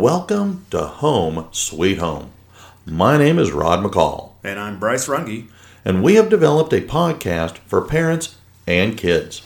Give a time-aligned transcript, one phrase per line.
[0.00, 2.30] Welcome to Home Sweet Home.
[2.86, 5.48] My name is Rod McCall, And I'm Bryce Runge.
[5.84, 8.36] and we have developed a podcast for parents
[8.66, 9.42] and kids.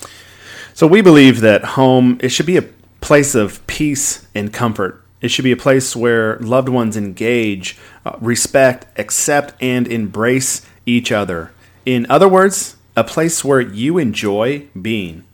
[0.73, 2.69] So we believe that home it should be a
[3.01, 5.05] place of peace and comfort.
[5.21, 11.11] It should be a place where loved ones engage, uh, respect, accept, and embrace each
[11.11, 11.51] other.
[11.85, 15.25] In other words, a place where you enjoy being.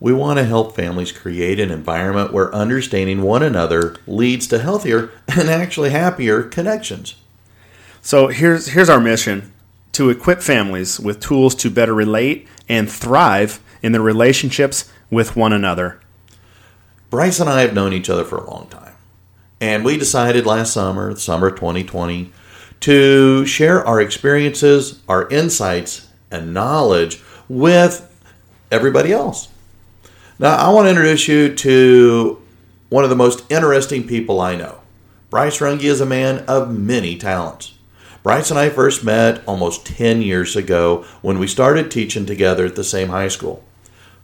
[0.00, 5.10] We want to help families create an environment where understanding one another leads to healthier
[5.28, 7.14] and actually happier connections.
[8.02, 9.52] So here's here's our mission:
[9.92, 15.52] to equip families with tools to better relate and thrive in their relationships with one
[15.52, 16.00] another.
[17.10, 18.94] Bryce and I have known each other for a long time.
[19.60, 22.32] And we decided last summer, summer 2020,
[22.80, 28.06] to share our experiences, our insights, and knowledge with
[28.70, 29.48] everybody else.
[30.40, 32.40] Now, I want to introduce you to
[32.88, 34.80] one of the most interesting people I know.
[35.28, 37.74] Bryce Runge is a man of many talents.
[38.22, 42.74] Bryce and I first met almost 10 years ago when we started teaching together at
[42.74, 43.62] the same high school.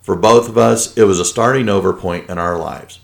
[0.00, 3.00] For both of us, it was a starting over point in our lives.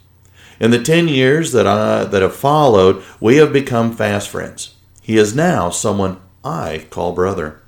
[0.58, 4.74] In the 10 years that, I, that have followed, we have become fast friends.
[5.02, 7.60] He is now someone I call brother.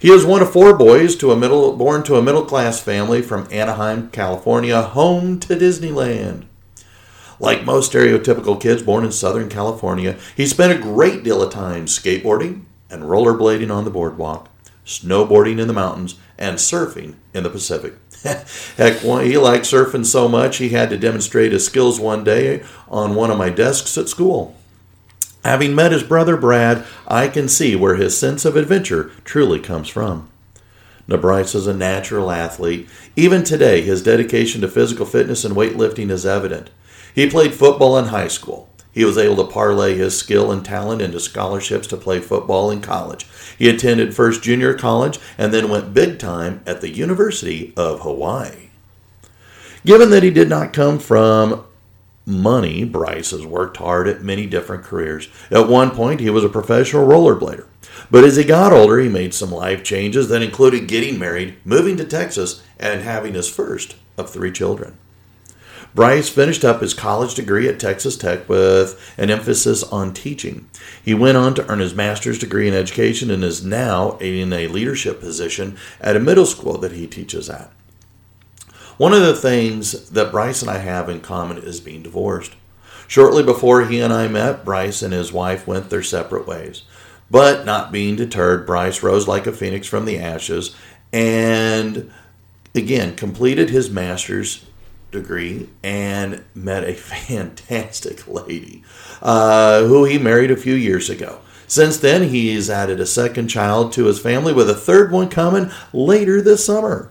[0.00, 3.20] He is one of four boys to a middle, born to a middle class family
[3.20, 6.44] from Anaheim, California, home to Disneyland.
[7.38, 11.84] Like most stereotypical kids born in Southern California, he spent a great deal of time
[11.84, 14.48] skateboarding and rollerblading on the boardwalk,
[14.86, 17.92] snowboarding in the mountains, and surfing in the Pacific.
[18.78, 23.14] Heck, he liked surfing so much he had to demonstrate his skills one day on
[23.14, 24.56] one of my desks at school.
[25.44, 29.88] Having met his brother Brad, I can see where his sense of adventure truly comes
[29.88, 30.30] from.
[31.08, 32.88] Now, Bryce is a natural athlete.
[33.16, 36.70] Even today, his dedication to physical fitness and weightlifting is evident.
[37.14, 38.68] He played football in high school.
[38.92, 42.80] He was able to parlay his skill and talent into scholarships to play football in
[42.80, 43.26] college.
[43.56, 48.70] He attended First Junior College and then went big time at the University of Hawaii.
[49.84, 51.64] Given that he did not come from
[52.26, 55.28] money, Bryce has worked hard at many different careers.
[55.50, 57.66] At one point, he was a professional rollerblader.
[58.10, 61.96] But as he got older, he made some life changes that included getting married, moving
[61.96, 64.96] to Texas, and having his first of three children.
[65.92, 70.70] Bryce finished up his college degree at Texas Tech with an emphasis on teaching.
[71.04, 74.68] He went on to earn his master's degree in education and is now in a
[74.68, 77.72] leadership position at a middle school that he teaches at.
[79.00, 82.52] One of the things that Bryce and I have in common is being divorced.
[83.08, 86.82] Shortly before he and I met, Bryce and his wife went their separate ways.
[87.30, 90.76] But not being deterred, Bryce rose like a phoenix from the ashes
[91.14, 92.12] and
[92.74, 94.66] again completed his master's
[95.10, 98.84] degree and met a fantastic lady
[99.22, 101.40] uh, who he married a few years ago.
[101.66, 105.70] Since then, he's added a second child to his family with a third one coming
[105.94, 107.10] later this summer.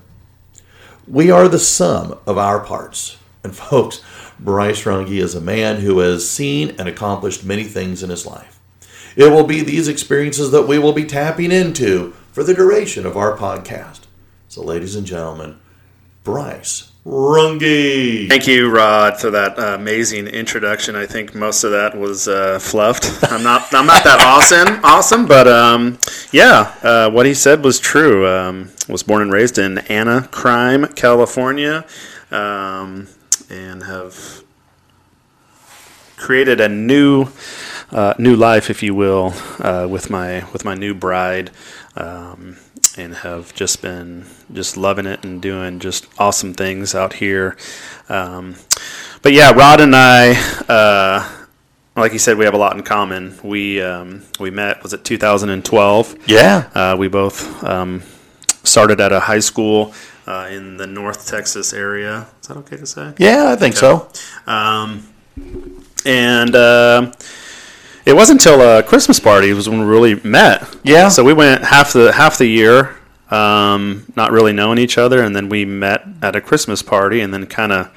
[1.10, 3.18] We are the sum of our parts.
[3.44, 4.02] And folks,
[4.40, 8.60] Bryce Runge is a man who has seen and accomplished many things in his life.
[9.16, 13.18] It will be these experiences that we will be tapping into for the duration of
[13.18, 14.02] our podcast.
[14.50, 15.58] So, ladies and gentlemen,
[16.24, 18.30] Bryce Runge.
[18.30, 20.96] Thank you, Rod, for that uh, amazing introduction.
[20.96, 23.24] I think most of that was uh, fluffed.
[23.32, 25.98] I'm not, I'm not that awesome, awesome, but um,
[26.32, 28.28] yeah, uh, what he said was true.
[28.28, 31.84] Um, was born and raised in Anaheim, California,
[32.30, 33.08] um,
[33.50, 34.44] and have
[36.16, 37.30] created a new,
[37.92, 41.50] uh, new life, if you will, uh, with my with my new bride.
[41.98, 42.58] Um,
[43.00, 47.58] and have just been just loving it and doing just awesome things out here.
[48.10, 48.56] Um,
[49.22, 50.34] but yeah, Rod and I,
[50.68, 51.28] uh,
[51.96, 53.38] like you said, we have a lot in common.
[53.44, 56.28] We um, we met was it 2012?
[56.28, 56.70] Yeah.
[56.74, 58.04] Uh, we both um,
[58.64, 59.94] started at a high school
[60.28, 62.28] uh, in the North Texas area.
[62.42, 63.14] Is that okay to say?
[63.18, 64.10] Yeah, I think so.
[64.46, 65.08] Um,
[66.06, 67.12] and uh,
[68.10, 70.68] it wasn't until a Christmas party was when we really met.
[70.84, 71.10] Yeah.
[71.10, 72.98] So we went half the half the year,
[73.30, 77.32] um, not really knowing each other, and then we met at a Christmas party, and
[77.34, 77.92] then kind of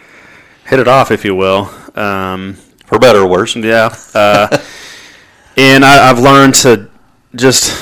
[0.67, 1.71] hit it off, if you will.
[1.97, 2.55] Um,
[2.85, 3.57] For better or worse.
[3.57, 3.95] yeah.
[4.15, 4.59] Uh,
[5.57, 6.91] and I, I've learned to
[7.35, 7.73] just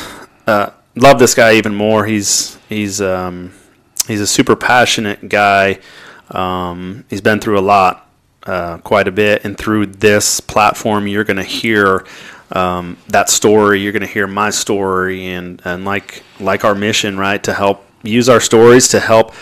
[0.47, 2.07] uh, love this guy even more.
[2.07, 3.53] He's he's um,
[4.07, 5.81] he's a super passionate guy.
[6.31, 8.09] Um, he's been through a lot,
[8.47, 12.05] uh, quite a bit, and through this platform, you're going to hear
[12.53, 13.81] um, that story.
[13.81, 17.85] You're going to hear my story, and and like like our mission, right, to help
[18.03, 19.35] use our stories to help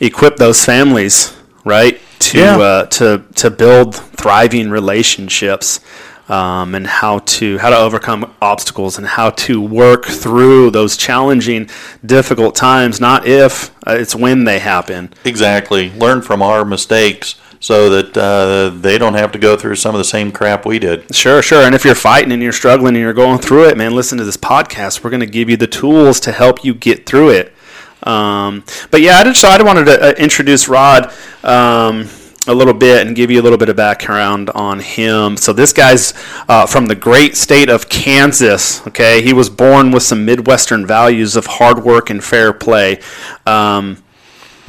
[0.00, 2.00] equip those families right?
[2.20, 2.58] To Yeah.
[2.58, 5.80] uh, to to build thriving relationships.
[6.28, 11.68] Um, and how to how to overcome obstacles and how to work through those challenging,
[12.06, 13.00] difficult times.
[13.00, 15.12] Not if uh, it's when they happen.
[15.24, 15.90] Exactly.
[15.90, 19.98] Learn from our mistakes so that uh, they don't have to go through some of
[19.98, 21.14] the same crap we did.
[21.14, 21.62] Sure, sure.
[21.62, 24.24] And if you're fighting and you're struggling and you're going through it, man, listen to
[24.24, 25.04] this podcast.
[25.04, 27.54] We're going to give you the tools to help you get through it.
[28.02, 31.12] Um, but yeah, I just I wanted to uh, introduce Rod
[31.44, 32.08] um,
[32.46, 35.36] a little bit and give you a little bit of background on him.
[35.36, 36.14] So this guy's
[36.48, 38.86] uh, from the great state of Kansas.
[38.86, 43.00] Okay, he was born with some Midwestern values of hard work and fair play.
[43.46, 44.02] Um,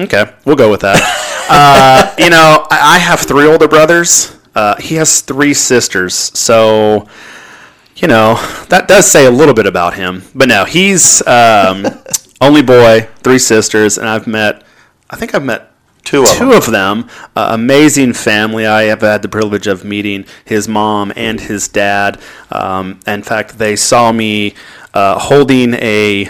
[0.02, 1.00] Okay, we'll go with that.
[1.50, 4.36] uh, you know, I, I have three older brothers.
[4.56, 7.08] Uh, he has three sisters, so
[7.98, 8.36] you know
[8.70, 10.24] that does say a little bit about him.
[10.34, 11.86] But no, he's um,
[12.42, 14.64] only boy, three sisters, and I've met.
[15.10, 15.72] I think I've met
[16.04, 16.58] Two of two them.
[16.58, 17.10] of them.
[17.36, 18.66] Uh, amazing family.
[18.66, 22.20] I have had the privilege of meeting his mom and his dad.
[22.52, 24.56] Um, in fact, they saw me
[24.94, 26.28] uh, holding a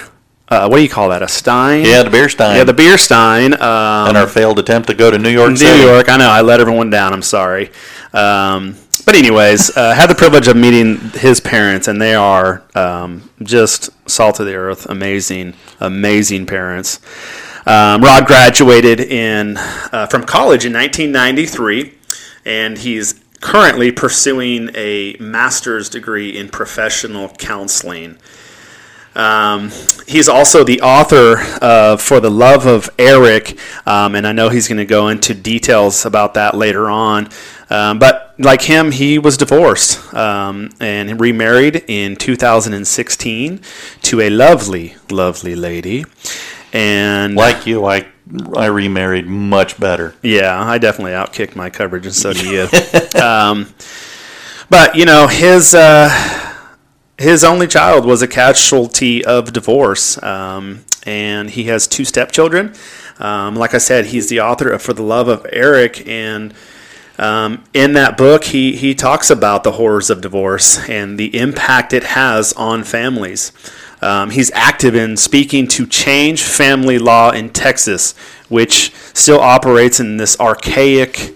[0.51, 1.23] uh, what do you call that?
[1.23, 1.85] A stein?
[1.85, 2.57] Yeah, the beer stein.
[2.57, 3.53] Yeah, the beer stein.
[3.53, 5.83] Um, and our failed attempt to go to New York New City.
[5.83, 6.09] York.
[6.09, 6.29] I know.
[6.29, 7.13] I let everyone down.
[7.13, 7.71] I'm sorry.
[8.13, 8.75] Um,
[9.05, 13.89] but anyways, uh, had the privilege of meeting his parents, and they are um, just
[14.09, 16.99] salt of the earth, amazing, amazing parents.
[17.65, 21.93] Um, Rod graduated in uh, from college in 1993,
[22.43, 28.17] and he's currently pursuing a master's degree in professional counseling.
[29.15, 29.71] Um,
[30.07, 34.67] he's also the author of For the Love of Eric, um, and I know he's
[34.67, 37.29] going to go into details about that later on.
[37.69, 43.61] Um, but like him, he was divorced um, and remarried in 2016
[44.03, 46.03] to a lovely, lovely lady.
[46.73, 48.07] And Like you, I
[48.55, 50.15] I remarried much better.
[50.21, 52.67] yeah, I definitely outkicked my coverage, and so do you.
[53.21, 53.67] um,
[54.69, 56.09] but you know, his uh,
[57.21, 62.73] his only child was a casualty of divorce, um, and he has two stepchildren.
[63.19, 66.53] Um, like I said, he's the author of For the Love of Eric, and
[67.19, 71.93] um, in that book, he he talks about the horrors of divorce and the impact
[71.93, 73.51] it has on families.
[74.01, 78.15] Um, he's active in speaking to change family law in Texas,
[78.49, 81.35] which still operates in this archaic.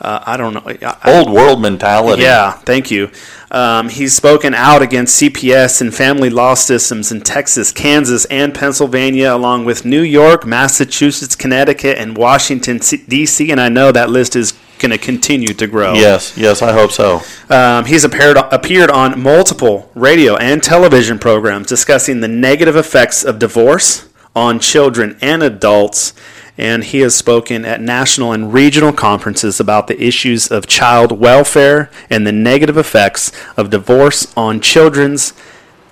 [0.00, 0.62] Uh, I don't know.
[0.66, 2.22] I- Old world mentality.
[2.22, 3.10] yeah, thank you.
[3.50, 9.32] Um, he's spoken out against CPS and family law systems in Texas, Kansas, and Pennsylvania,
[9.34, 12.78] along with New York, Massachusetts, Connecticut, and Washington,
[13.08, 13.50] D.C.
[13.50, 15.94] And I know that list is going to continue to grow.
[15.94, 17.22] Yes, yes, I hope so.
[17.48, 23.38] Um, he's appeared, appeared on multiple radio and television programs discussing the negative effects of
[23.38, 26.12] divorce on children and adults.
[26.58, 31.90] And he has spoken at national and regional conferences about the issues of child welfare
[32.08, 35.34] and the negative effects of divorce on children's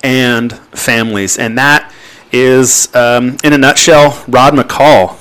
[0.03, 1.37] and families.
[1.37, 1.91] And that
[2.31, 5.19] is, um, in a nutshell, Rod McCall.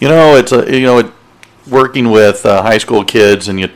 [0.00, 1.12] You know, it's a you know,
[1.68, 3.68] working with uh, high school kids, and you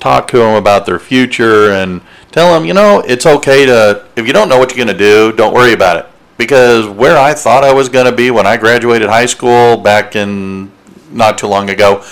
[0.00, 2.00] talk to them about their future, and
[2.32, 5.04] tell them, you know, it's okay to if you don't know what you're going to
[5.04, 6.09] do, don't worry about it.
[6.40, 10.16] Because where I thought I was going to be when I graduated high school back
[10.16, 10.72] in
[11.10, 12.02] not too long ago,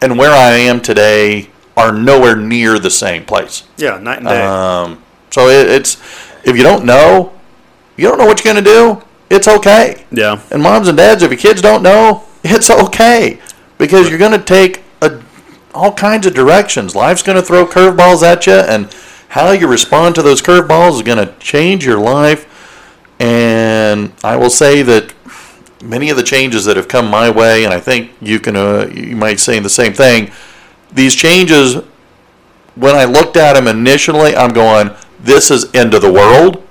[0.00, 3.64] and where I am today are nowhere near the same place.
[3.76, 4.42] Yeah, night and day.
[4.42, 5.96] Um, so it, it's
[6.42, 7.38] if you don't know,
[7.98, 9.02] you don't know what you're going to do.
[9.28, 10.06] It's okay.
[10.10, 10.40] yeah.
[10.50, 13.38] And moms and dads, if your kids don't know, it's okay
[13.76, 15.20] because you're going to take a,
[15.74, 16.96] all kinds of directions.
[16.96, 18.90] Life's going to throw curveballs at you, and
[19.28, 22.54] how you respond to those curveballs is going to change your life.
[23.18, 25.14] And I will say that
[25.82, 28.90] many of the changes that have come my way, and I think you can, uh,
[28.92, 30.30] you might say the same thing.
[30.92, 31.76] These changes,
[32.74, 34.90] when I looked at them initially, I'm going,
[35.22, 36.62] "This is end of the world."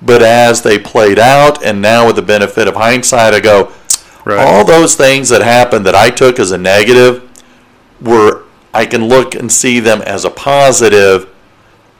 [0.00, 3.72] But as they played out, and now with the benefit of hindsight, I go,
[4.24, 4.38] Right.
[4.38, 7.22] all those things that happened that I took as a negative
[8.00, 8.42] were,
[8.74, 11.26] I can look and see them as a positive,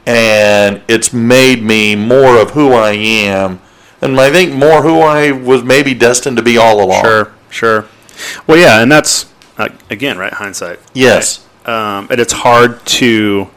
[0.05, 3.59] and it's made me more of who I am,
[4.01, 7.03] and I think more who I was maybe destined to be all along.
[7.03, 7.85] Sure, sure.
[8.47, 10.33] Well, yeah, and that's uh, again, right?
[10.33, 10.79] Hindsight.
[10.93, 11.45] Yes.
[11.65, 13.49] Um, and it's hard to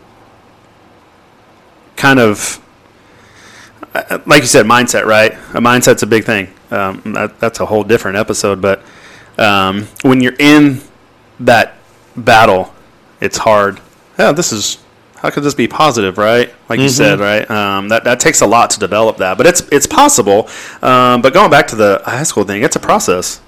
[1.96, 2.60] kind of,
[3.94, 5.04] uh, like you said, mindset.
[5.04, 5.32] Right?
[5.32, 6.52] A mindset's a big thing.
[6.70, 8.60] Um, that, that's a whole different episode.
[8.60, 8.82] But
[9.38, 10.80] um, when you're in
[11.40, 11.76] that
[12.16, 12.74] battle,
[13.20, 13.80] it's hard.
[14.18, 14.78] Yeah, this is.
[15.22, 16.52] How could this be positive, right?
[16.68, 17.48] Like you said, right?
[17.48, 20.48] Um, that that takes a lot to develop that, but it's it's possible.
[20.82, 23.40] Um, but going back to the high school thing, it's a process.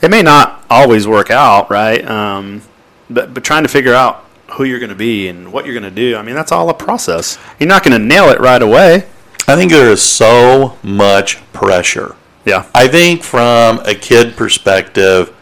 [0.00, 2.08] It may not always work out, right?
[2.08, 2.62] Um,
[3.10, 5.82] but but trying to figure out who you're going to be and what you're going
[5.82, 6.16] to do.
[6.16, 7.38] I mean, that's all a process.
[7.58, 9.08] You're not going to nail it right away.
[9.48, 12.14] I think there is so much pressure.
[12.44, 12.70] Yeah.
[12.72, 15.35] I think from a kid perspective,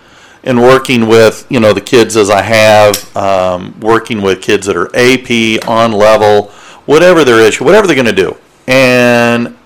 [0.44, 4.76] and working with you know the kids as I have, um, working with kids that
[4.76, 6.50] are AP on level,
[6.86, 8.36] whatever their issue, whatever they're going to do,
[8.66, 9.56] and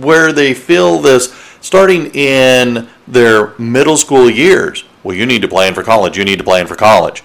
[0.00, 4.84] where they feel this starting in their middle school years.
[5.02, 6.18] Well, you need to plan for college.
[6.18, 7.22] You need to plan for college.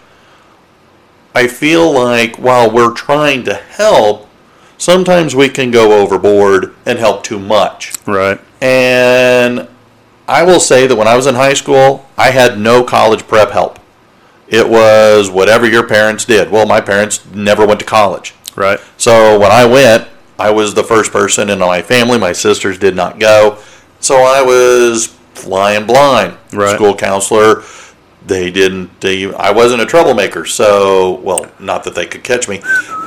[1.36, 4.30] I feel like while we're trying to help,
[4.78, 7.94] sometimes we can go overboard and help too much.
[8.06, 8.40] Right.
[8.62, 8.93] And
[10.34, 13.52] I will say that when I was in high school, I had no college prep
[13.52, 13.78] help.
[14.48, 16.50] It was whatever your parents did.
[16.50, 18.34] Well, my parents never went to college.
[18.56, 18.80] Right.
[18.98, 20.08] So when I went,
[20.40, 22.18] I was the first person in my family.
[22.18, 23.60] My sisters did not go.
[24.00, 26.36] So I was flying blind.
[26.52, 26.74] Right.
[26.74, 27.62] School counselor,
[28.26, 30.46] they didn't, they, I wasn't a troublemaker.
[30.46, 32.60] So, well, not that they could catch me.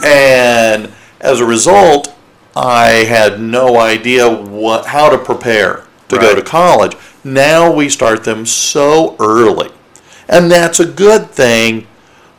[0.05, 2.15] And as a result,
[2.55, 6.97] I had no idea what, how to prepare to go to college.
[7.27, 9.71] Now we start them so early.
[10.29, 11.87] And that's a good thing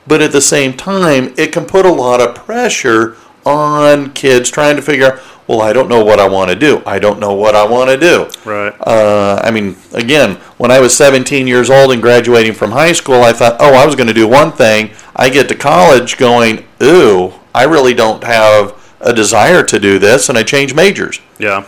[0.08, 4.76] but at the same time, it can put a lot of pressure on kids trying
[4.78, 6.82] to figure out, well, I don't know what I want to do.
[6.86, 8.30] I don't know what I want to do.
[8.50, 8.74] Right.
[8.82, 13.22] Uh, I mean, again, when I was 17 years old and graduating from high school,
[13.22, 14.92] I thought, oh, I was going to do one thing.
[15.16, 20.28] I get to college going, ooh, I really don't have a desire to do this,
[20.28, 21.22] and I change majors.
[21.38, 21.66] Yeah.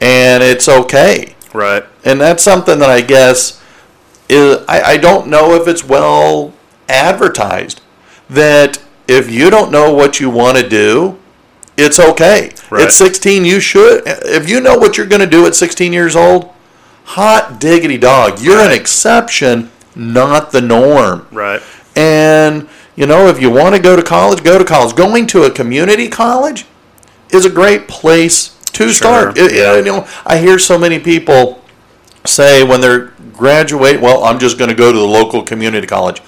[0.00, 1.36] And it's okay.
[1.52, 1.84] Right.
[2.04, 3.62] And that's something that I guess
[4.28, 6.52] is I, I don't know if it's well
[6.88, 7.80] advertised
[8.30, 11.18] that if you don't know what you want to do,
[11.76, 12.52] it's okay.
[12.70, 12.84] Right.
[12.84, 14.02] At 16, you should.
[14.06, 16.52] If you know what you're going to do at 16 years old,
[17.04, 21.26] hot diggity dog, you're an exception, not the norm.
[21.30, 21.62] Right.
[21.96, 24.96] And, you know, if you want to go to college, go to college.
[24.96, 26.66] Going to a community college
[27.30, 29.38] is a great place to start.
[29.38, 29.76] It- yeah.
[29.76, 31.62] You know, I hear so many people
[32.24, 36.20] say when they're graduate, well, I'm just going to go to the local community college.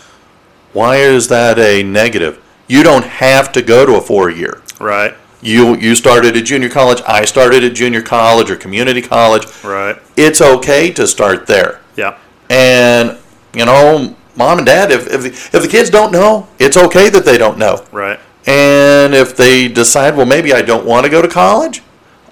[0.73, 2.43] Why is that a negative?
[2.67, 4.63] You don't have to go to a four year.
[4.81, 5.15] Right.
[5.41, 9.45] You you started at junior college, I started at junior college or community college.
[9.63, 9.97] Right.
[10.17, 11.81] It's okay to start there.
[11.97, 12.19] Yeah.
[12.49, 13.19] And
[13.55, 17.11] you know, mom and dad, if if the, if the kids don't know, it's okay
[17.11, 17.85] that they don't know.
[17.93, 18.19] Right.
[18.47, 21.83] And if they decide, well, maybe I don't want to go to college,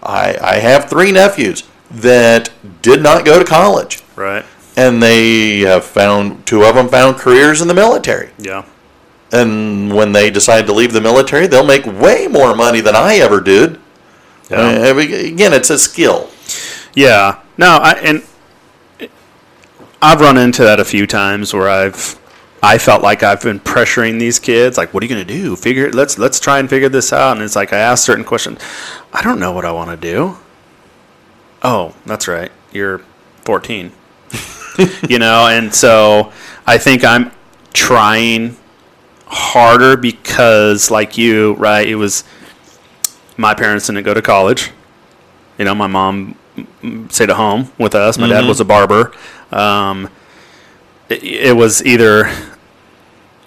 [0.02, 2.50] I I have three nephews that
[2.82, 4.44] did not go to college, Right.
[4.76, 8.30] and they have found two of them found careers in the military.
[8.38, 8.64] Yeah.
[9.30, 13.16] And when they decide to leave the military, they'll make way more money than I
[13.16, 13.78] ever did.
[14.50, 14.90] Yeah.
[14.90, 16.28] Uh, again, it's a skill.
[16.94, 17.38] Yeah.
[17.56, 18.22] No, I and
[20.00, 22.18] I've run into that a few times where I've
[22.62, 25.56] I felt like I've been pressuring these kids, like, what are you gonna do?
[25.56, 27.36] Figure let's let's try and figure this out.
[27.36, 28.58] And it's like I ask certain questions.
[29.12, 30.36] I don't know what I want to do.
[31.62, 32.50] Oh, that's right.
[32.72, 32.98] You're
[33.42, 33.92] 14.
[35.08, 36.32] you know, and so
[36.66, 37.30] I think I'm
[37.72, 38.56] trying
[39.26, 41.86] harder because, like you, right?
[41.86, 42.24] It was
[43.36, 44.70] my parents didn't go to college.
[45.58, 48.18] You know, my mom mm, stayed at home with us.
[48.18, 49.12] My dad was a barber.
[49.50, 50.08] Um,
[51.08, 52.30] it, it was either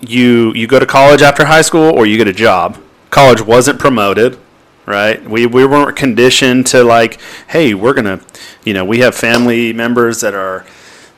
[0.01, 2.81] you you go to college after high school or you get a job.
[3.09, 4.37] College wasn't promoted,
[4.85, 5.21] right?
[5.27, 8.21] We we weren't conditioned to like, hey, we're gonna,
[8.63, 10.65] you know, we have family members that are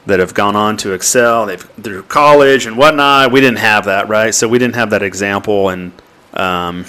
[0.06, 1.46] that have gone on to excel.
[1.46, 3.32] They've through college and whatnot.
[3.32, 4.34] We didn't have that, right?
[4.34, 5.92] So we didn't have that example, and
[6.34, 6.86] um,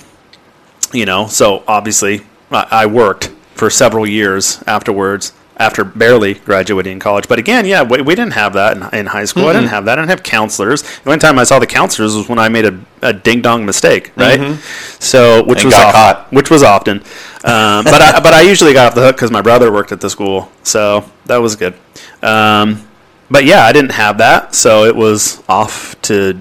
[0.93, 7.27] you know, so obviously I, I worked for several years afterwards after barely graduating college.
[7.29, 9.49] But again, yeah, we, we didn't have that in, in high school.
[9.49, 9.99] I didn't have that.
[9.99, 10.83] I didn't have counselors.
[10.83, 13.67] The only time I saw the counselors was when I made a, a ding dong
[13.67, 14.57] mistake, right?
[15.01, 16.33] So which And was got oft- caught.
[16.33, 16.99] which was often.
[17.45, 20.01] Um, but I, but I usually got off the hook because my brother worked at
[20.01, 21.75] the school, so that was good.
[22.23, 22.87] Um,
[23.31, 26.39] but yeah, I didn't have that, so it was off to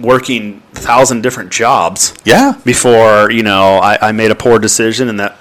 [0.00, 2.54] working a thousand different jobs Yeah.
[2.64, 5.36] before you know I, I made a poor decision, and that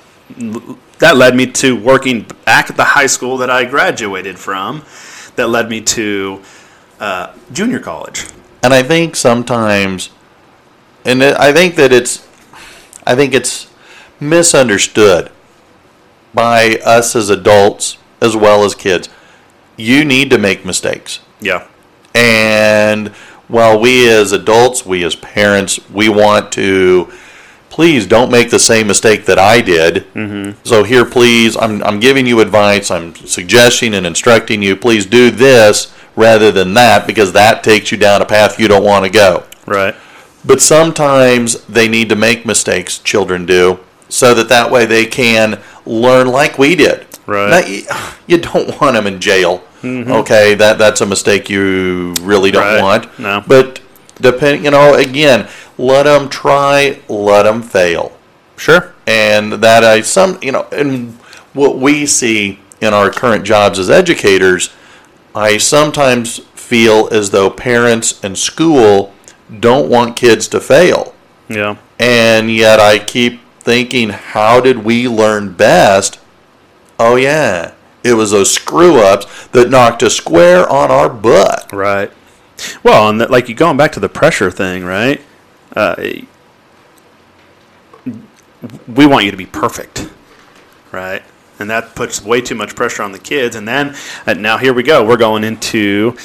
[1.01, 4.84] that led me to working back at the high school that I graduated from.
[5.36, 6.41] That led me to
[7.00, 8.27] uh, junior college.
[8.63, 10.12] And I think sometimes,
[11.03, 12.27] and I think that it's,
[13.05, 13.67] I think it's
[14.20, 15.31] misunderstood
[16.36, 19.10] by us as adults as well as kids.
[19.77, 21.20] You need to make mistakes.
[21.39, 21.67] Yeah,
[22.13, 23.08] And
[23.48, 27.12] while we as adults, we as parents, we want to,
[27.72, 30.06] please don't make the same mistake that I did.
[30.13, 30.60] Mm-hmm.
[30.63, 32.92] So here, please, I'm, I'm giving you advice.
[32.92, 34.75] I'm suggesting and instructing you.
[34.75, 38.84] Please do this rather than that because that takes you down a path you don't
[38.84, 39.46] want to go.
[39.66, 39.96] Right.
[40.44, 45.62] But sometimes they need to make mistakes, children do, so that that way they can
[45.86, 47.08] learn like we did.
[47.25, 47.86] Right.
[47.90, 49.63] Now, you, don't want them in jail.
[49.84, 52.82] Okay, that that's a mistake you really don't Right.
[52.82, 53.18] want.
[53.20, 53.44] No.
[53.48, 53.80] But
[54.20, 55.48] depend, you know, again,
[55.82, 58.12] let them try, let them fail
[58.58, 58.94] Sure.
[59.08, 61.14] and that I some you know and
[61.54, 64.70] what we see in our current jobs as educators,
[65.36, 69.14] I sometimes feel as though parents and school
[69.60, 71.14] don't want kids to fail,
[71.50, 71.76] Yeah.
[72.00, 76.20] and yet I keep thinking, how did we learn best?
[77.00, 77.72] Oh yeah,
[78.04, 81.72] it was those screw ups that knocked a square on our butt.
[81.74, 82.12] Right.
[82.84, 85.22] Well, and that, like you going back to the pressure thing, right?
[85.75, 85.96] Uh,
[88.88, 90.10] we want you to be perfect,
[90.92, 91.24] right?
[91.60, 93.56] And that puts way too much pressure on the kids.
[93.56, 95.06] And then uh, now here we go.
[95.06, 96.18] We're going into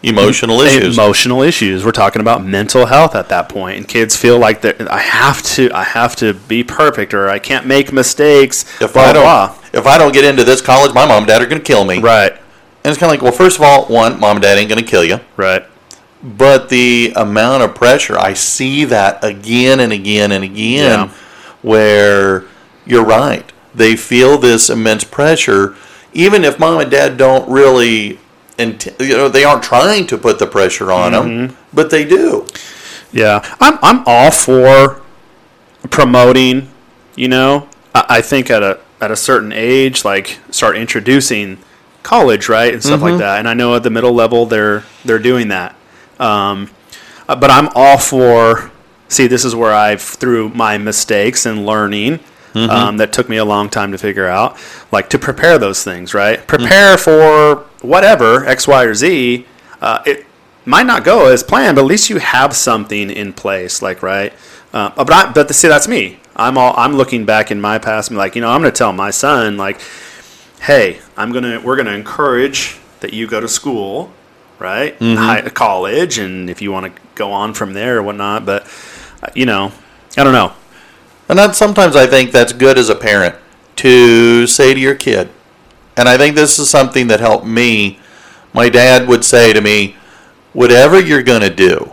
[0.00, 0.96] Emotional issues.
[0.96, 1.84] emotional issues.
[1.84, 5.42] We're talking about mental health at that point, and kids feel like that I have
[5.54, 8.62] to, I have to be perfect, or I can't make mistakes.
[8.80, 9.58] if blah, I don't, blah.
[9.72, 11.84] if I don't get into this college, my mom and dad are going to kill
[11.84, 11.98] me.
[11.98, 12.40] right, And
[12.86, 14.88] it's kind of like, well, first of all, one, mom and dad ain't going to
[14.88, 15.18] kill you.
[15.36, 15.64] right,
[16.22, 21.08] But the amount of pressure, I see that again and again and again, Yeah.
[21.62, 22.44] where
[22.86, 23.50] you're right.
[23.74, 25.76] They feel this immense pressure,
[26.12, 28.18] even if mom and dad don't really,
[28.58, 31.46] int- you know, they aren't trying to put the pressure on Mm-hmm.
[31.46, 32.46] them, but they do.
[33.12, 35.00] Yeah, I'm I'm all for
[35.90, 36.68] promoting.
[37.16, 41.58] You know, I, I think at a at a certain age, like start introducing
[42.02, 43.38] college, right, and stuff like that.
[43.38, 45.74] And I know at the middle level, they're they're doing that.
[46.18, 46.70] Um,
[47.28, 48.70] uh, but I'm all for.
[49.08, 52.20] See, this is where I've through my mistakes and learning.
[52.54, 54.58] Um, that took me a long time to figure out,
[54.90, 56.44] like to prepare those things, right?
[56.44, 59.46] Prepare for whatever X, Y, or Z.
[59.80, 60.26] Uh, it
[60.64, 64.32] might not go as planned, but at least you have something in place, like right.
[64.72, 66.18] Uh, but I, but see, that's me.
[66.36, 68.76] I'm all I'm looking back in my past, and like you know, I'm going to
[68.76, 69.80] tell my son like,
[70.60, 74.12] hey, I'm gonna we're gonna encourage that you go to school,
[74.58, 78.44] right, High, college, and if you want to go on from there or whatnot.
[78.46, 78.64] But
[79.22, 79.72] uh, you know,
[80.16, 80.52] I don't know.
[81.28, 83.34] And that sometimes I think that's good as a parent
[83.76, 85.30] to say to your kid.
[85.96, 87.98] And I think this is something that helped me.
[88.54, 89.96] My dad would say to me,
[90.52, 91.92] whatever you're going to do,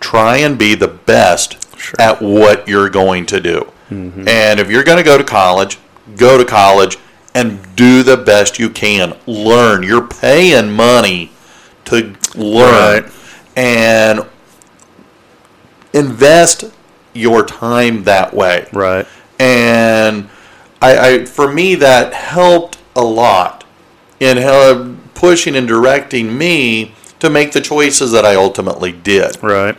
[0.00, 1.94] try and be the best Sure.
[2.00, 3.70] at what you're going to do.
[3.88, 5.78] And if you're going to go to college,
[6.16, 6.96] go to college
[7.36, 9.16] and do the best you can.
[9.26, 9.84] Learn.
[9.84, 11.30] You're paying money
[11.86, 13.04] to learn.
[13.04, 13.12] Right.
[13.56, 14.26] And
[15.92, 16.64] invest
[17.14, 19.06] your time that way Right.
[19.38, 20.28] and
[20.82, 23.64] I, I for me that helped a lot
[24.20, 29.42] in how pushing and directing me to make the choices that I ultimately did.
[29.42, 29.76] Right.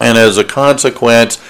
[0.00, 1.40] And as a consequence,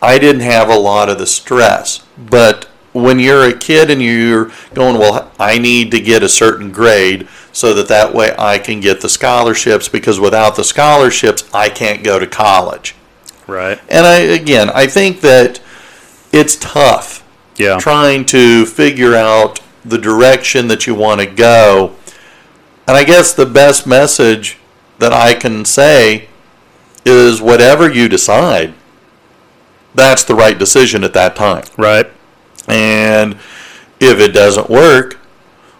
[0.00, 2.04] I didn't have a lot of the stress.
[2.16, 6.70] But when you're a kid and you're going, well, I need to get a certain
[6.70, 11.70] grade so that that way I can get the scholarships because without the scholarships, I
[11.70, 12.94] can't go to college.
[13.46, 13.80] Right.
[13.88, 15.58] And I again, I think that
[16.32, 17.24] it's tough
[17.56, 17.78] Yeah.
[17.78, 21.92] trying to figure out the direction that you want to go.
[22.86, 24.58] And I guess the best message
[24.98, 26.28] that I can say
[27.06, 28.74] is whatever you decide,
[29.94, 31.64] that's the right decision at that time.
[31.78, 32.06] Right.
[32.68, 33.38] And
[33.98, 35.18] if it doesn't work,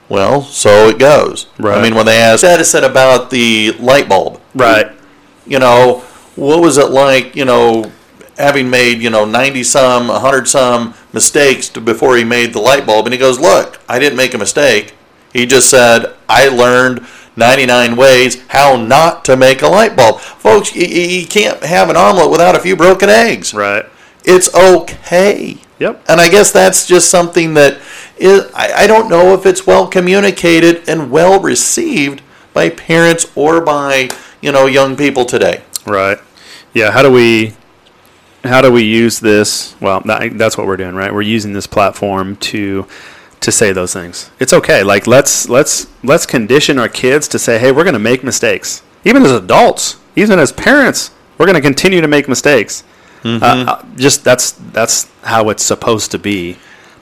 [0.08, 1.46] well, so it goes.
[1.58, 1.78] Right.
[1.78, 4.90] I mean, when they asked Edison about the light bulb, Right.
[5.46, 6.00] you know,
[6.36, 7.90] what was it like, you know,
[8.38, 12.86] having made, you know, 90 some, 100 some mistakes to, before he made the light
[12.86, 13.06] bulb?
[13.06, 14.94] And he goes, Look, I didn't make a mistake.
[15.32, 20.20] He just said, I learned 99 ways how not to make a light bulb.
[20.20, 23.52] Folks, you, you can't have an omelet without a few broken eggs.
[23.52, 23.84] Right.
[24.24, 25.58] It's okay.
[25.78, 26.04] Yep.
[26.08, 27.78] And I guess that's just something that
[28.18, 33.60] is, I, I don't know if it's well communicated and well received by parents or
[33.60, 34.08] by,
[34.40, 35.62] you know, young people today.
[35.86, 36.18] Right.
[36.72, 36.90] Yeah.
[36.90, 37.54] How do we
[38.44, 39.74] how do we use this?
[39.80, 41.12] Well, that, that's what we're doing, right?
[41.12, 42.86] We're using this platform to
[43.40, 44.30] to say those things.
[44.40, 44.82] It's okay.
[44.82, 48.82] Like let's let's let's condition our kids to say, "Hey, we're going to make mistakes."
[49.04, 52.82] Even as adults, even as parents, we're going to continue to make mistakes.
[53.24, 56.56] Uh, uh, just that's that's how it's supposed to be.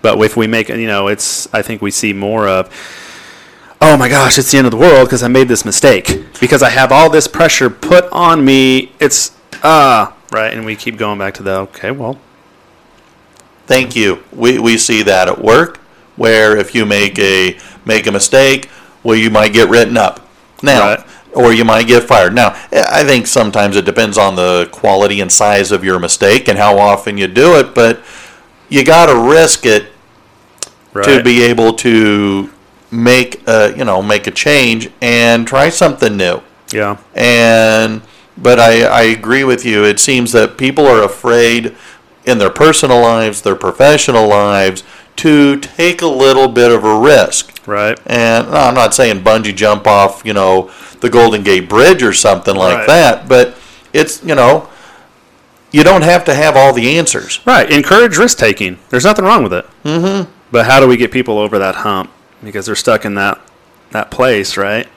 [0.05, 2.69] But if we make, you know, it's I think we see more of
[3.81, 6.25] oh my gosh, it's the end of the world because I made this mistake.
[6.40, 8.93] Because I have all this pressure put on me.
[9.01, 10.53] It's, ah, right.
[10.53, 12.19] And we keep going back to the, okay, well,
[13.67, 14.23] Thank you.
[14.31, 15.79] We, we see that at work,
[16.17, 18.69] where if you make a make a mistake,
[19.03, 20.29] well, you might get written up.
[20.62, 21.07] Now, Right.
[21.35, 22.35] or you might get fired.
[22.35, 26.59] Now, I think sometimes it depends on the quality and size of your mistake and
[26.59, 28.03] how often you do it, but
[28.69, 29.94] you got to risk it
[30.95, 31.05] right.
[31.05, 32.51] to be able to
[32.91, 36.41] make a, you know make a change and try something new.
[36.73, 38.03] yeah, And
[38.39, 39.85] but I, I agree with you.
[39.85, 41.77] It seems that people are afraid
[42.25, 44.83] in their personal lives, their professional lives,
[45.17, 47.61] to take a little bit of a risk.
[47.67, 47.99] right.
[48.07, 52.13] And no, I'm not saying bungee jump off, you know, the Golden Gate Bridge or
[52.13, 52.87] something like Right.
[52.89, 53.57] that, but
[53.93, 54.69] it's, you know,
[55.71, 57.41] you don't have to have all the answers.
[57.47, 57.71] Right.
[57.71, 58.79] Encourage risk taking.
[58.91, 59.67] There's nothing wrong with it.
[59.85, 60.31] Mm-hmm.
[60.51, 62.11] But how do we get people over that hump?
[62.43, 63.41] Because they're stuck in that
[63.91, 64.89] that place, right?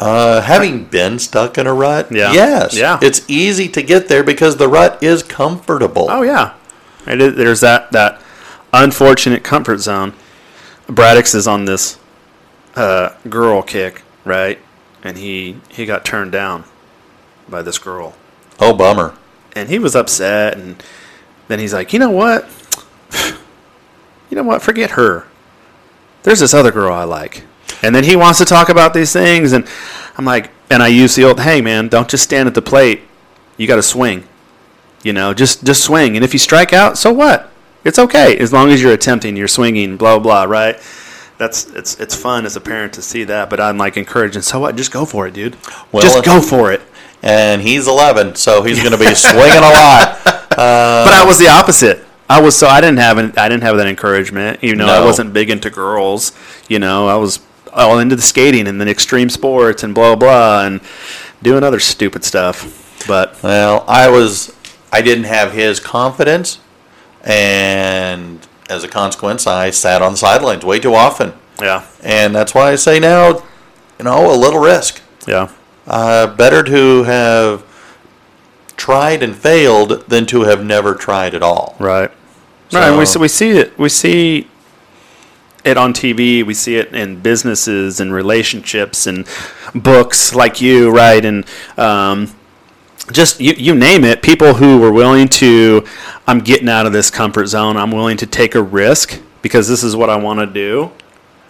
[0.00, 2.32] Uh, having been stuck in a rut, Yeah.
[2.32, 2.98] yes, Yeah.
[3.02, 6.06] it's easy to get there because the rut is comfortable.
[6.08, 6.52] Oh yeah.
[7.06, 8.20] Is, there's that that
[8.72, 10.12] unfortunate comfort zone.
[10.88, 11.98] Braddock's is on this
[12.76, 14.58] uh, girl kick, right?
[15.02, 16.64] And he he got turned down
[17.48, 18.14] by this girl.
[18.60, 19.14] Oh, bummer.
[19.56, 20.80] and he was upset and
[21.48, 22.48] then he's like you know what
[24.30, 24.62] you know what?
[24.62, 25.26] Forget her.
[26.22, 27.44] There's this other girl i like.
[27.82, 29.66] And then he wants to talk about these things and
[30.16, 33.02] i'm like and i use the old hey man don't just stand at the plate.
[33.56, 34.24] You got to swing.
[35.02, 36.16] You know just just swing.
[36.16, 37.50] And if you strike out so what?
[37.84, 40.52] It's okay as long as you're attempting you're swinging blah blah blah.
[40.52, 40.76] right?
[41.38, 44.58] That's it's it's fun as a parent to see that but i'm like encouraging so
[44.60, 44.76] what?
[44.76, 45.56] Just go for it dude.
[45.92, 46.82] Well, just go for it.
[47.22, 50.20] And he's 11, so he's going to be swinging a lot.
[50.50, 52.04] but I was the opposite.
[52.30, 54.62] I was so I didn't have an, I didn't have that encouragement.
[54.62, 56.32] You know, I wasn't big into girls.
[56.68, 57.40] You know, I was
[57.72, 60.80] all into the skating and then extreme sports and blah blah and
[61.42, 63.04] doing other stupid stuff.
[63.06, 64.54] But Well, I was,
[64.92, 66.58] I didn't have his confidence,
[67.24, 71.32] and as a consequence, I sat on the sidelines way too often.
[71.60, 73.42] yeah, And that's why I say now,
[73.98, 75.00] you know, a little risk.
[75.26, 75.48] yeah,
[75.86, 77.62] Uh, better to have
[78.76, 81.76] tried and failed than to have never tried at all.
[81.78, 82.10] right,
[82.72, 82.96] right.
[82.98, 83.78] We So- see we see it.
[83.78, 84.48] We see
[85.64, 86.42] it on TV.
[86.44, 89.26] We see it in businesses and relationships and
[89.74, 91.24] books like you, right?
[91.24, 91.44] And
[91.76, 92.30] um,
[93.12, 94.22] just you, you name it.
[94.22, 95.84] People who were willing to,
[96.26, 97.76] I'm getting out of this comfort zone.
[97.76, 100.92] I'm willing to take a risk because this is what I want to do.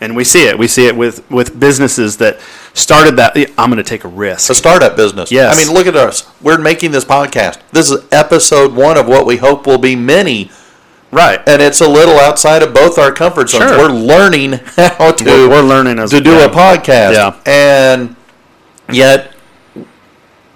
[0.01, 0.57] And we see it.
[0.57, 2.39] We see it with with businesses that
[2.73, 3.37] started that.
[3.59, 4.49] I'm going to take a risk.
[4.49, 5.33] A startup business.
[5.33, 5.53] Yes.
[5.53, 6.31] I mean, look at us.
[6.41, 7.59] We're making this podcast.
[7.73, 10.51] This is episode one of what we hope will be many.
[11.11, 11.41] Right.
[11.47, 13.71] And it's a little outside of both our comfort zones.
[13.71, 13.79] Sure.
[13.79, 16.45] We're learning how to We're, we're learning as to do yeah.
[16.45, 17.15] a podcast.
[17.15, 17.41] Yeah.
[17.47, 18.17] And
[18.93, 19.33] yet,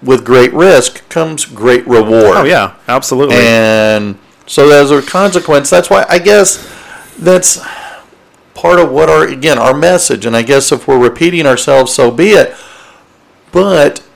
[0.02, 2.36] with great risk comes great reward.
[2.36, 3.36] Oh yeah, absolutely.
[3.36, 6.68] And so, as a consequence, that's why I guess
[7.18, 7.60] that's
[8.54, 10.26] part of what our, again, our message.
[10.26, 12.54] And I guess if we're repeating ourselves, so be it.
[13.52, 14.06] But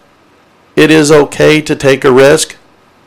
[0.75, 2.57] it is okay to take a risk.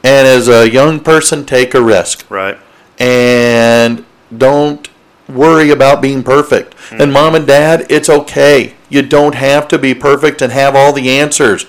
[0.04, 2.58] And as a young person, take a risk right.
[3.00, 4.90] And don't
[5.28, 6.74] worry about being perfect.
[6.74, 7.02] Hmm.
[7.02, 8.76] And mom and dad, it's okay.
[8.90, 11.66] You don't have to be perfect and have all the answers.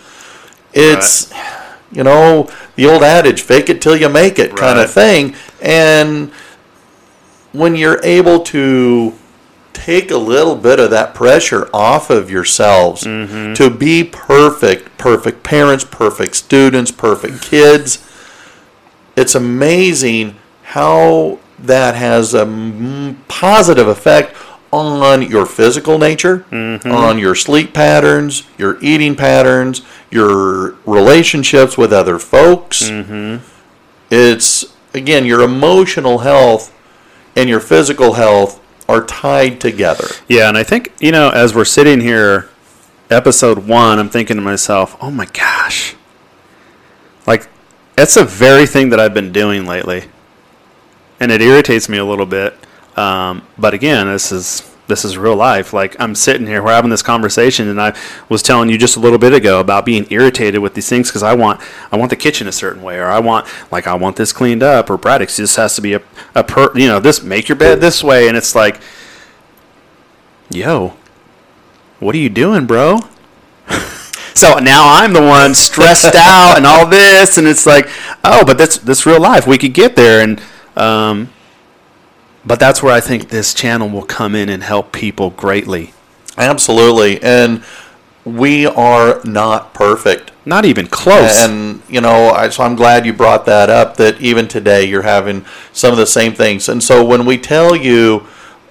[0.72, 1.32] It's,
[1.92, 5.34] you know, the old adage, fake it till you make it kind of thing.
[5.60, 6.32] And
[7.52, 9.14] when you're able to
[9.72, 13.54] take a little bit of that pressure off of yourselves mm-hmm.
[13.54, 18.06] to be perfect, perfect parents, perfect students, perfect kids,
[19.16, 20.36] it's amazing
[20.70, 24.36] how that has a positive effect
[24.72, 26.92] on your physical nature, mm-hmm.
[26.92, 32.88] on your sleep patterns, your eating patterns, your relationships with other folks.
[32.88, 33.44] Mm-hmm.
[34.10, 36.72] It's again your emotional health
[37.34, 40.06] and your physical health are tied together.
[40.28, 42.48] Yeah, and I think you know, as we're sitting here,
[43.10, 45.96] episode one, I'm thinking to myself, "Oh my gosh!"
[47.26, 47.48] Like,
[47.96, 50.04] that's the very thing that I've been doing lately,
[51.20, 52.56] and it irritates me a little bit.
[52.96, 55.72] Um, but again, this is this is real life.
[55.72, 57.96] Like, I'm sitting here, we're having this conversation, and I
[58.28, 61.22] was telling you just a little bit ago about being irritated with these things because
[61.22, 61.60] I want
[61.92, 64.62] I want the kitchen a certain way, or I want like I want this cleaned
[64.62, 66.02] up, or Braddock's this has to be a
[66.34, 68.80] a per you know this make your bed this way, and it's like
[70.50, 70.96] yo,
[72.00, 72.98] what are you doing, bro?
[74.34, 77.88] so now I'm the one stressed out and all this, and it's like,
[78.24, 79.46] oh, but that's that's real life.
[79.46, 80.42] We could get there, and
[80.80, 81.30] um,
[82.44, 85.92] but that's where I think this channel will come in and help people greatly.
[86.38, 87.22] Absolutely.
[87.22, 87.62] And
[88.24, 90.32] we are not perfect.
[90.46, 91.38] Not even close.
[91.44, 93.96] And you know, I, so I'm glad you brought that up.
[93.96, 96.68] That even today you're having some of the same things.
[96.68, 98.26] And so when we tell you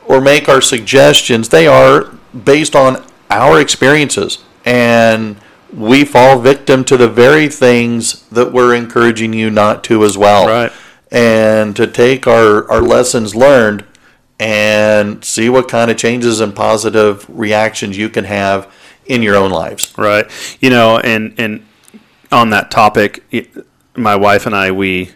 [0.06, 2.06] or make our suggestions, they are
[2.44, 5.38] based on our experiences And
[5.72, 10.48] we fall victim to the very things that we're encouraging you not to as well.
[10.48, 10.72] Right.
[11.12, 13.84] And to take our, our lessons learned
[14.40, 18.72] and see what kind of changes and positive reactions you can have
[19.06, 19.94] in your own lives.
[19.98, 20.30] Right.
[20.62, 21.66] You know, and and
[22.32, 23.24] on that topic,
[23.96, 25.12] my wife and I we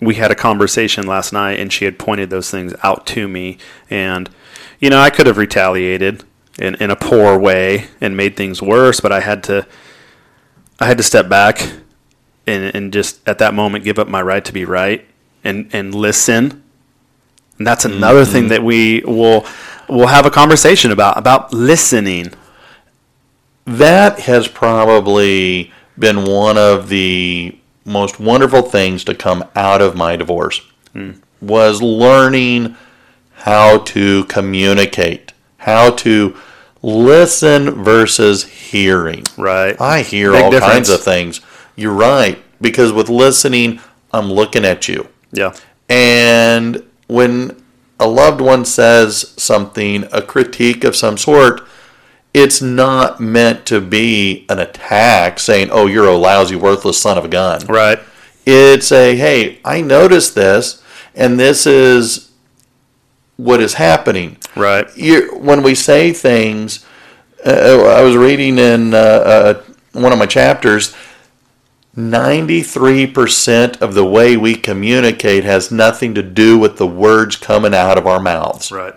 [0.00, 3.58] we had a conversation last night, and she had pointed those things out to me,
[3.88, 4.30] and
[4.80, 6.24] you know, I could have retaliated
[6.58, 9.66] in in a poor way and made things worse, but I had to
[10.80, 11.60] I had to step back
[12.46, 15.06] and and just at that moment give up my right to be right
[15.44, 16.62] and and listen.
[17.58, 18.48] And that's another thing mm-hmm.
[18.50, 19.44] that we will
[19.88, 22.32] will have a conversation about about listening.
[23.66, 30.16] that has probably been one of the most wonderful things to come out of my
[30.16, 30.60] divorce
[30.92, 31.12] hmm.
[31.40, 32.76] was learning
[33.32, 36.36] how to communicate how to
[36.82, 39.78] listen versus hearing Right.
[39.80, 40.72] i hear Big all difference.
[40.72, 41.40] kinds of things
[41.76, 43.80] you're right because with listening
[44.12, 45.54] i'm looking at you Yeah.
[45.88, 47.60] and when
[47.98, 51.60] a loved one says something, a critique of some sort,
[52.32, 57.24] it's not meant to be an attack saying, oh, you're a lousy, worthless son of
[57.24, 57.66] a gun.
[57.66, 57.98] Right.
[58.46, 60.82] It's a, hey, I noticed this,
[61.14, 62.30] and this is
[63.36, 64.36] what is happening.
[64.56, 64.86] Right.
[64.96, 66.84] you when we say things,
[67.44, 69.62] uh, I was reading in uh, uh,
[69.92, 70.94] one of my chapters.
[71.96, 77.98] 93% of the way we communicate has nothing to do with the words coming out
[77.98, 78.70] of our mouths.
[78.70, 78.94] Right.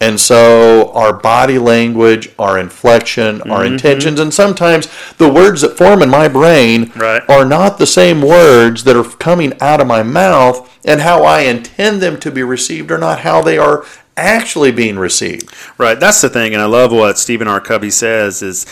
[0.00, 3.74] And so our body language, our inflection, our Mm-hmm.
[3.74, 7.22] intentions, and sometimes the words that form in my brain Right.
[7.28, 11.42] are not the same words that are coming out of my mouth, and how I
[11.42, 13.84] intend them to be received are not how they are
[14.16, 15.54] actually being received.
[15.78, 15.98] Right.
[15.98, 17.60] That's the thing, and I love what Stephen R.
[17.60, 18.66] Covey says: is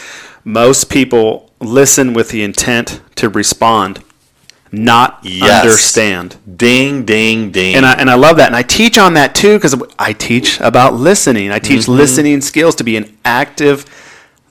[0.45, 4.03] most people listen with the intent to respond,
[4.73, 5.63] not Yes.
[5.65, 6.37] understand.
[6.57, 7.75] Ding, ding, ding.
[7.77, 10.61] And I and I love that, and I teach on that too because I teach
[10.61, 11.51] about listening.
[11.51, 11.93] I teach Mm-hmm.
[11.93, 13.85] listening skills to be an active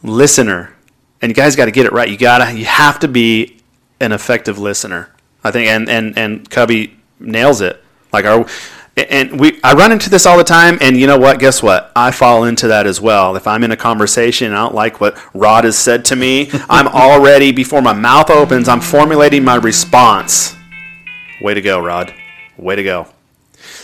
[0.04, 0.74] listener,
[1.22, 2.10] and you guys got to get it right.
[2.10, 3.58] You gotta, you have to be
[4.00, 5.10] an effective listener.
[5.44, 7.84] I think, and and and Covey nails it.
[8.12, 8.46] Like our,
[9.10, 11.40] and we, I run into this all the time, and you know what?
[11.40, 11.92] Guess what?
[11.96, 13.36] I fall into that as well.
[13.36, 16.50] If I'm in a conversation and I don't like what Rod has said to me,
[16.70, 20.56] I'm already before my mouth opens, I'm formulating my response.
[21.42, 22.14] Way to go, Rod.
[22.58, 23.08] Way to go.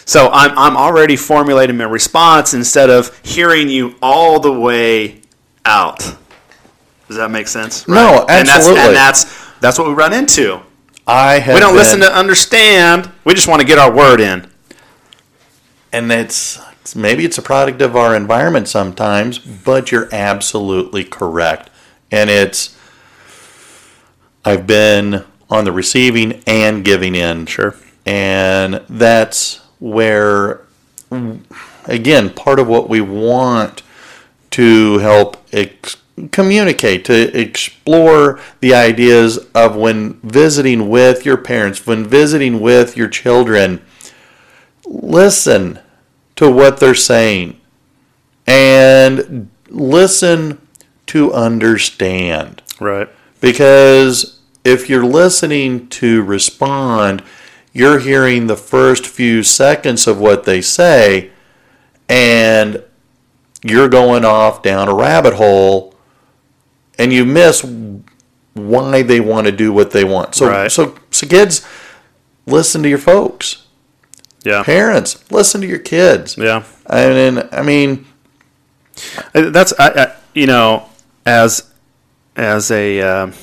[0.05, 5.21] So I'm, I'm already formulating my response instead of hearing you all the way
[5.65, 5.99] out.
[7.07, 7.87] Does that make sense?
[7.87, 8.83] No, And that's, absolutely.
[8.87, 10.59] and that's that's what we run into.
[11.07, 13.11] I have We don't been- listen to understand.
[13.25, 14.49] We just want to get our word in.
[15.95, 16.59] And it's
[16.93, 21.69] maybe it's a product of our environment sometimes, but you're absolutely correct.
[22.11, 22.77] And it's
[24.43, 27.49] I've been on the receiving and giving end.
[27.49, 27.75] Sure.
[28.05, 30.61] And that's where
[31.85, 33.81] again, part of what we want
[34.51, 35.97] to help ex-
[36.31, 43.07] communicate, to explore the ideas of when visiting with your parents, when visiting with your
[43.07, 43.81] children,
[44.85, 45.79] listen
[46.35, 47.59] to what they're saying
[48.47, 50.61] and listen
[51.07, 52.61] to understand.
[52.79, 53.09] Right.
[53.41, 57.23] Because if you're listening to respond,
[57.73, 61.31] you're hearing the first few seconds of what they say,
[62.07, 62.83] and
[63.63, 65.93] you're going off down a rabbit hole,
[66.97, 67.63] and you miss
[68.53, 70.35] why they want to do what they want.
[70.35, 70.71] So, Right.
[70.71, 71.65] so, so kids,
[72.45, 73.64] listen to your folks.
[74.45, 74.63] Yeah.
[74.63, 76.37] Parents, listen to your kids.
[76.37, 76.63] Yeah.
[76.87, 78.05] I mean, I mean,
[79.33, 80.87] Uh, That's I, I you know
[81.25, 81.69] as
[82.37, 83.33] as a um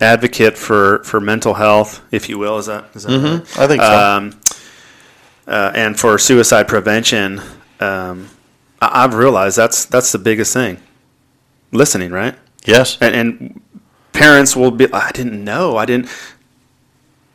[0.00, 3.58] advocate for for mental health, if you will, is that is that right?
[3.58, 3.98] I think so.
[3.98, 4.40] um,
[5.46, 7.40] uh, and for suicide prevention,
[7.80, 8.28] um,
[8.80, 10.78] I, I've realized that's that's the biggest thing.
[11.72, 12.34] Listening, right?
[12.66, 12.96] yes.
[13.00, 13.60] And, and
[14.12, 16.08] parents will be, I didn't know, I didn't,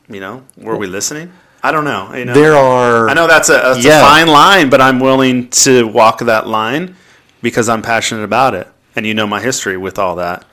[0.09, 1.31] you know, were we listening?
[1.61, 2.13] I don't know.
[2.15, 3.09] You know, There are.
[3.09, 3.99] I know that's a, that's Yeah.
[3.99, 6.95] a fine line, but I'm willing to walk that line
[7.41, 10.45] because I'm passionate about it, and you know my history with all that.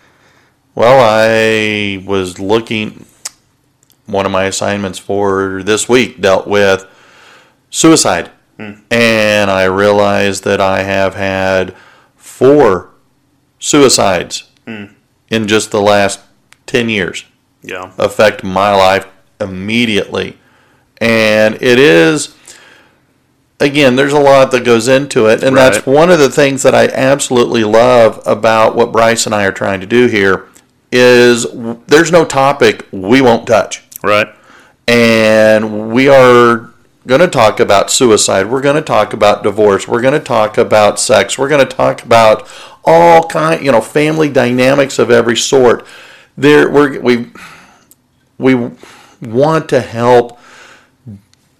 [0.74, 3.06] Well, I was looking.
[4.06, 6.86] One of my assignments for this week dealt with
[7.70, 8.74] suicide, hmm.
[8.90, 11.74] and I realized that I have had
[12.16, 12.90] four
[13.58, 14.86] suicides hmm.
[15.28, 16.20] in just the last
[16.66, 17.24] ten years
[17.62, 19.06] Yeah, affect my life
[19.40, 20.38] immediately.
[21.00, 22.34] And it is
[23.60, 26.74] again, there's a lot that goes into it, and that's one of the things that
[26.74, 30.46] I absolutely love about what Bryce and I are trying to do here.
[30.92, 31.46] Is
[31.86, 34.28] there's no topic we won't touch, Right.
[34.86, 36.70] and we are
[37.06, 38.46] going to talk about suicide.
[38.46, 39.88] We're going to talk about divorce.
[39.88, 41.36] We're going to talk about sex.
[41.38, 42.48] We're going to talk about
[42.84, 45.84] all kind, you know, family dynamics of every sort.
[46.36, 47.30] There, we're, we
[48.38, 48.70] we
[49.22, 50.38] want to help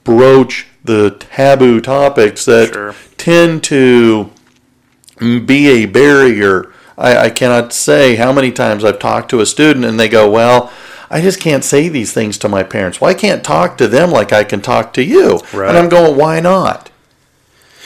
[0.04, 2.94] broach the taboo topics that Sure.
[3.16, 4.30] tend to
[5.18, 6.72] be a barrier.
[6.98, 10.30] I, I cannot say how many times I've talked to a student and they go,
[10.30, 10.70] Well,
[11.10, 13.00] I just can't say these things to my parents.
[13.00, 15.40] Well, I can't talk to them like I can talk to you.
[15.52, 15.68] Right.
[15.68, 16.90] And I'm going, Why not?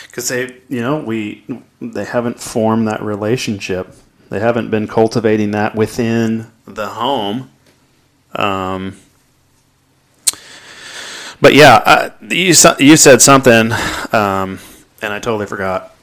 [0.06, 1.44] because they you know we
[1.80, 3.94] they haven't formed that relationship
[4.28, 7.48] they haven't been cultivating that within the home
[8.34, 8.96] um,
[11.40, 13.72] but yeah uh, you, you said something
[14.12, 14.58] um,
[15.02, 15.94] and i totally forgot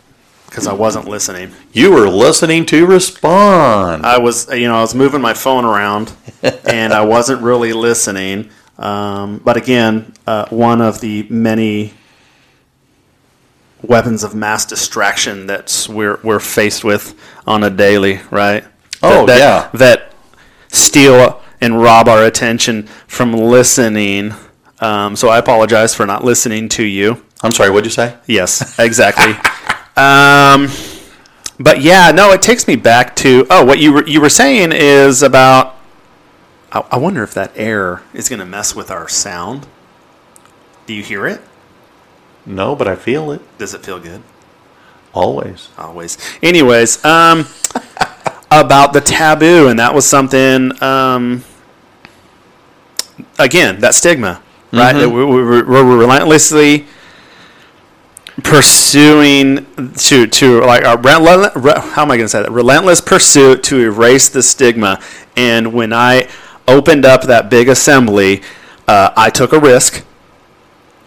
[0.47, 4.05] because i wasn't listening You were listening to respond.
[4.05, 8.49] i was you know i was moving my phone around and i wasn't really listening
[8.77, 11.93] um, but again uh, one of the many
[13.81, 18.63] weapons of mass distraction that we're we're faced with on a daily, right?
[19.01, 19.69] Oh, that, yeah.
[19.77, 20.11] that
[20.69, 24.33] steal and rob our attention from listening.
[24.79, 27.23] Um, so I apologize for not listening to you.
[27.41, 28.15] I'm sorry, what'd you say?
[28.27, 29.31] Yes, exactly.
[29.97, 30.69] um,
[31.59, 34.71] but yeah, no, it takes me back to oh, what you were you were saying
[34.71, 35.75] is about.
[36.71, 39.67] I, I wonder if that air is going to mess with our sound.
[40.85, 41.41] Do you hear it?
[42.45, 43.41] No, but I feel it.
[43.57, 44.21] Does it feel good?
[45.13, 45.69] Always.
[45.77, 46.17] always.
[46.43, 47.47] Anyways, um,
[48.51, 50.71] about the taboo, and that was something.
[50.81, 51.43] Um,
[53.39, 54.93] again, that stigma, right?
[54.93, 56.85] That we, we, we're relentlessly
[58.43, 62.51] pursuing to to like a relent, re- how am I going to say that?
[62.51, 65.01] Relentless pursuit to erase the stigma.
[65.35, 66.29] And when I
[66.67, 68.41] opened up that big assembly,
[68.87, 70.03] uh, I took a risk,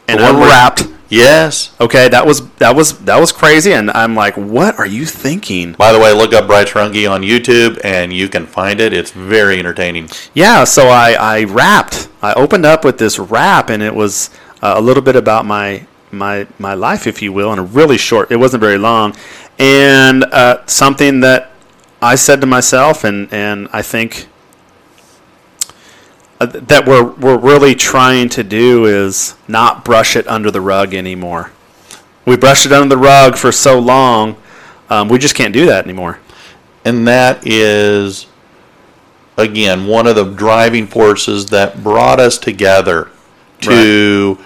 [0.09, 0.89] and I one where- rapped.
[1.11, 1.75] Yes.
[1.81, 5.73] Okay, that was that was that was crazy, and I'm like, what are you thinking?
[5.73, 8.93] By the way, look up Bryce Runge on YouTube and you can find it.
[8.93, 10.09] It's very entertaining.
[10.35, 12.09] Yeah, so I I rapped.
[12.23, 14.31] I opened up with this rap, and it was
[14.63, 17.99] uh, a little bit about my my my life, if you will, and a really
[17.99, 18.31] short.
[18.31, 19.17] It wasn't very long,
[19.59, 21.51] and uh, something that
[22.01, 24.29] I said to myself, and and I think.
[26.41, 30.95] Uh, That we're we're really trying to do is not brush it under the rug
[30.95, 31.53] anymore.
[32.27, 34.37] We brushed it under the rug for so long,
[34.89, 36.19] um, we just can't do that anymore.
[36.85, 38.27] And that is,
[39.37, 43.11] again, one of the driving forces that brought us together
[43.63, 44.39] to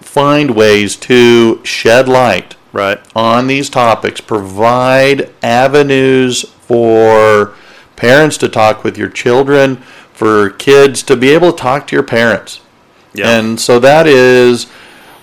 [0.00, 2.98] find ways to shed light Right.
[3.14, 7.54] on these topics, provide avenues for
[7.96, 9.82] parents to talk with your children,
[10.14, 12.60] for kids to be able to talk to your parents.
[13.12, 13.38] Yeah.
[13.38, 14.66] And so that is,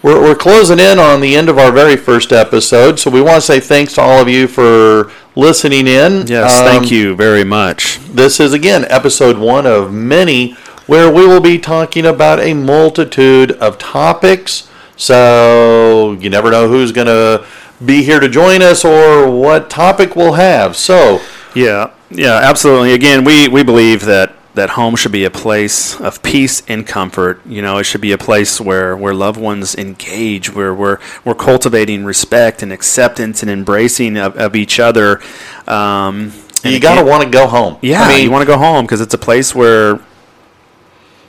[0.03, 2.99] we're, we're closing in on the end of our very first episode.
[2.99, 6.27] So we want to say thanks to all of you for listening in.
[6.27, 7.99] Yes, Um, thank you very much.
[7.99, 10.53] This is, again, episode one of many
[10.87, 14.69] where we will be talking about a multitude of topics.
[14.97, 17.45] So you never know who's going to
[17.85, 20.75] be here to join us or what topic we'll have.
[20.75, 21.21] So,
[21.55, 22.93] Yeah, yeah, absolutely.
[22.93, 27.39] Again, we, we believe that, that home should be a place of peace and comfort.
[27.45, 31.35] You know, it should be a place where, where loved ones engage, where we're, we're
[31.35, 35.21] cultivating respect and acceptance and embracing of, of each other.
[35.67, 36.33] Um,
[36.63, 37.77] you got to want to go home.
[37.81, 39.99] yeah, I mean, you want to go home because it's a place where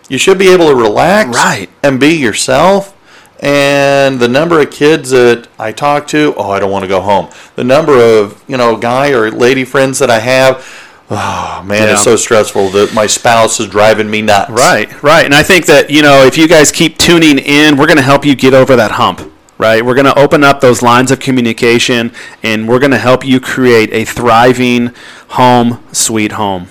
[0.08, 1.70] you should be able to relax Right.
[1.82, 2.96] and be yourself.
[3.40, 7.00] And the number of kids that I talk to, oh, I don't want to go
[7.00, 7.28] home.
[7.56, 10.64] The number of, you know, guy or lady friends that I have,
[11.10, 11.92] oh, man, Yeah.
[11.92, 14.50] it's so stressful that my spouse is driving me nuts.
[14.50, 15.24] Right, right.
[15.24, 18.02] And I think that, you know, if you guys keep tuning in, we're going to
[18.02, 19.84] help you get over that hump, right?
[19.84, 23.40] We're going to open up those lines of communication and we're going to help you
[23.40, 24.92] create a thriving
[25.28, 26.68] home, sweet home.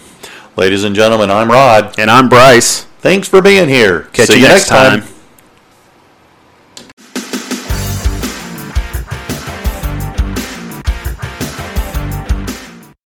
[0.58, 1.98] Ladies and gentlemen, I'm Rod.
[1.98, 2.84] And I'm Bryce.
[3.00, 4.02] Thanks for being here.
[4.14, 5.04] Catch See you next time.